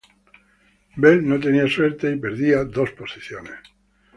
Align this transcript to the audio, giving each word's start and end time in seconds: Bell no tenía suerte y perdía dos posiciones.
Bell 0.97 1.21
no 1.29 1.39
tenía 1.39 1.67
suerte 1.69 2.09
y 2.09 2.15
perdía 2.15 2.63
dos 2.63 2.89
posiciones. 2.93 3.57